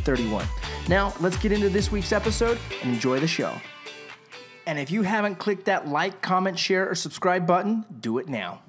[0.00, 0.46] 31.
[0.88, 3.52] Now, let's get into this week's episode and enjoy the show.
[4.66, 8.62] And if you haven't clicked that like, comment, share, or subscribe button, do it now.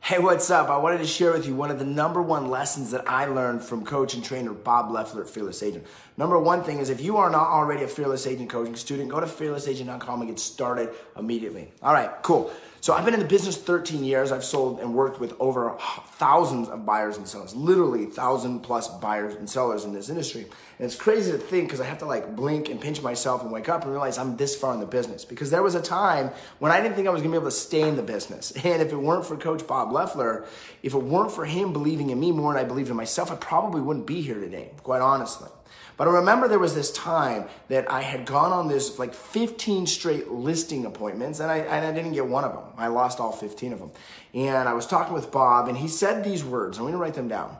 [0.00, 0.68] Hey, what's up?
[0.68, 3.64] I wanted to share with you one of the number one lessons that I learned
[3.64, 5.86] from coach and trainer Bob Leffler at Fearless Agent.
[6.16, 9.18] Number one thing is if you are not already a Fearless Agent coaching student, go
[9.18, 11.72] to fearlessagent.com and get started immediately.
[11.82, 12.52] All right, cool.
[12.80, 14.30] So I've been in the business 13 years.
[14.30, 15.74] I've sold and worked with over
[16.16, 20.42] thousands of buyers and sellers, literally thousand plus buyers and sellers in this industry.
[20.42, 23.50] And it's crazy to think because I have to like blink and pinch myself and
[23.50, 25.24] wake up and realize I'm this far in the business.
[25.24, 27.56] Because there was a time when I didn't think I was gonna be able to
[27.56, 28.52] stay in the business.
[28.64, 30.44] And if it weren't for Coach Bob Leffler,
[30.82, 33.36] if it weren't for him believing in me more than I believed in myself, I
[33.36, 35.48] probably wouldn't be here today, quite honestly.
[35.96, 39.86] But I remember there was this time that I had gone on this like 15
[39.86, 42.64] straight listing appointments and I, and I didn't get one of them.
[42.76, 43.92] I lost all 15 of them.
[44.34, 46.78] And I was talking with Bob and he said these words.
[46.78, 47.56] I'm going to write them down.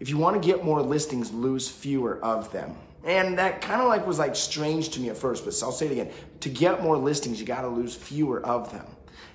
[0.00, 2.74] If you want to get more listings, lose fewer of them.
[3.04, 5.86] And that kind of like was like strange to me at first, but I'll say
[5.86, 6.10] it again.
[6.40, 8.86] To get more listings, you got to lose fewer of them.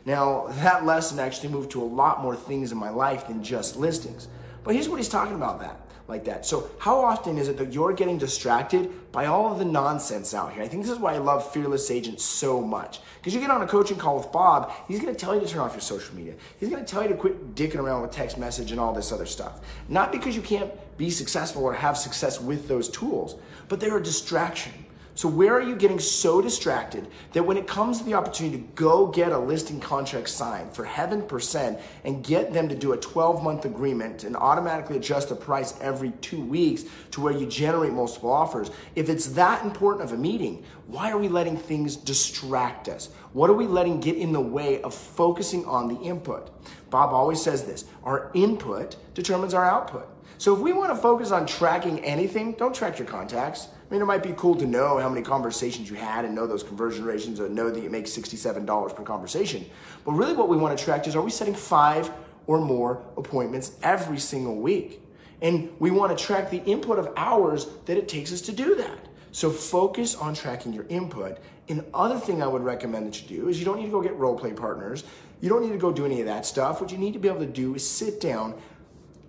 [0.05, 3.77] Now, that lesson actually moved to a lot more things in my life than just
[3.77, 4.27] listings.
[4.63, 6.45] But here's what he's talking about that like that.
[6.45, 10.53] So how often is it that you're getting distracted by all of the nonsense out
[10.53, 10.61] here?
[10.61, 12.99] I think this is why I love Fearless Agents so much.
[13.19, 15.47] Because you get on a coaching call with Bob, he's going to tell you to
[15.47, 16.33] turn off your social media.
[16.59, 19.11] He's going to tell you to quit dicking around with text message and all this
[19.11, 19.61] other stuff.
[19.87, 23.35] Not because you can't be successful or have success with those tools,
[23.69, 24.73] but they're a distraction.
[25.15, 28.63] So, where are you getting so distracted that when it comes to the opportunity to
[28.73, 32.97] go get a listing contract signed for heaven percent and get them to do a
[32.97, 37.93] 12 month agreement and automatically adjust the price every two weeks to where you generate
[37.93, 42.89] multiple offers, if it's that important of a meeting, why are we letting things distract
[42.89, 43.09] us?
[43.33, 46.49] What are we letting get in the way of focusing on the input?
[46.89, 50.07] Bob always says this our input determines our output.
[50.37, 54.01] So, if we want to focus on tracking anything, don't track your contacts I mean,
[54.01, 57.05] it might be cool to know how many conversations you had and know those conversion
[57.05, 59.67] rates or know that you make $67 per conversation.
[60.03, 62.09] But really, what we want to track is are we setting five
[62.47, 64.99] or more appointments every single week?
[65.43, 68.73] And we want to track the input of hours that it takes us to do
[68.73, 68.97] that.
[69.31, 71.37] So focus on tracking your input.
[71.69, 74.01] And other thing I would recommend that you do is you don't need to go
[74.01, 75.03] get role play partners.
[75.39, 76.81] You don't need to go do any of that stuff.
[76.81, 78.55] What you need to be able to do is sit down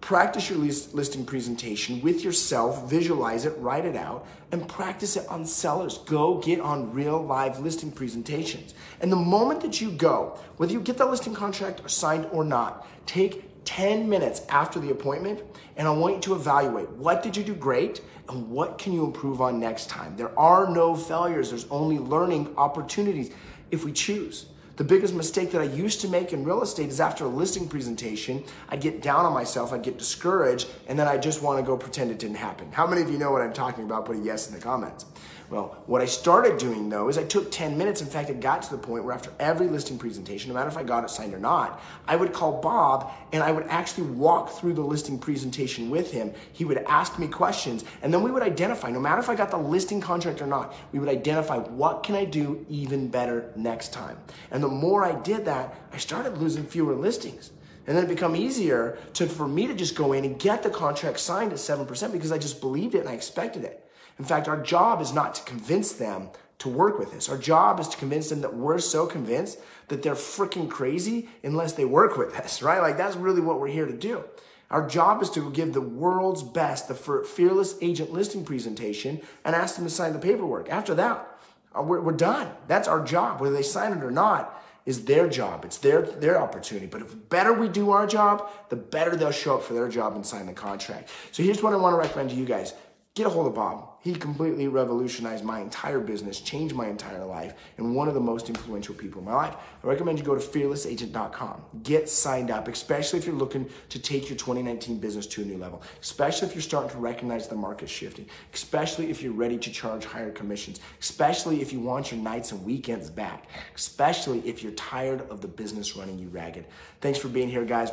[0.05, 5.47] Practice your listing presentation with yourself, visualize it, write it out, and practice it on
[5.47, 5.97] sellers.
[5.97, 8.75] Go get on real live listing presentations.
[9.01, 12.45] And the moment that you go, whether you get the listing contract or signed or
[12.45, 15.41] not, take 10 minutes after the appointment
[15.79, 19.07] and I want you to evaluate what did you do great and what can you
[19.07, 20.19] improve on next time.
[20.19, 23.33] There are no failures, there's only learning opportunities
[23.71, 24.51] if we choose.
[24.77, 27.69] The biggest mistake that I used to make in real estate is after a listing
[27.69, 31.65] presentation, I'd get down on myself, I'd get discouraged, and then I just want to
[31.65, 32.73] go pretend it didn't happen.
[32.73, 34.05] How many of you know what I'm talking about?
[34.05, 35.07] Put a yes in the comments.
[35.51, 38.01] Well, what I started doing though is I took 10 minutes.
[38.01, 40.77] In fact, it got to the point where after every listing presentation, no matter if
[40.77, 44.51] I got it signed or not, I would call Bob and I would actually walk
[44.51, 46.33] through the listing presentation with him.
[46.53, 49.51] He would ask me questions and then we would identify, no matter if I got
[49.51, 53.93] the listing contract or not, we would identify what can I do even better next
[53.93, 54.17] time.
[54.51, 57.51] And the more I did that, I started losing fewer listings.
[57.87, 60.71] And then it become easier to, for me to just go in and get the
[60.71, 63.87] contract signed at 7% because I just believed it and I expected it.
[64.19, 66.31] In fact, our job is not to convince them
[66.61, 67.29] to work with us.
[67.29, 69.59] Our job is to convince them that we're so convinced
[69.89, 72.81] that they're freaking crazy unless they work with us, right?
[72.81, 74.25] Like that's really what we're here to do.
[74.71, 79.77] Our job is to give the world's best the fearless agent listing presentation and ask
[79.77, 80.71] them to sign the paperwork.
[80.71, 81.34] After that,
[81.77, 82.49] Uh, we're, we're done.
[82.67, 83.41] That's our job.
[83.41, 85.65] Whether they sign it or not is their job.
[85.65, 86.87] It's their their opportunity.
[86.87, 90.15] But if better we do our job, the better they'll show up for their job
[90.15, 91.11] and sign the contract.
[91.33, 92.75] So here's what I want to recommend to you guys.
[93.15, 93.94] Get a hold of Bob.
[94.05, 98.51] He completely revolutionized my entire business, changed my entire life, and one of the most
[98.51, 99.57] influential people in my life.
[99.83, 101.63] I recommend you go to fearlessagent.com.
[101.83, 105.57] Get signed up, especially if you're looking to take your 2019 business to a new
[105.57, 109.71] level, especially if you're starting to recognize the market shifting, especially if you're ready to
[109.71, 114.73] charge higher commissions, especially if you want your nights and weekends back, especially if you're
[114.73, 116.67] tired of the business running you ragged.
[117.01, 117.91] Thanks for being here, guys.